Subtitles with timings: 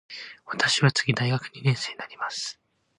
[0.47, 2.59] 私は次大学二年生になります。